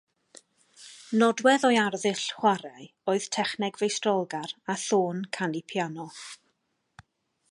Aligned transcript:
Nodwedd 1.23 1.65
o'i 1.69 1.75
arddull 1.81 2.21
chwarae 2.37 2.87
oedd 3.13 3.27
techneg 3.37 3.77
feistrolgar 3.83 4.55
a 4.75 4.77
thôn 4.87 5.23
canu 5.39 5.63
piano. 5.75 6.09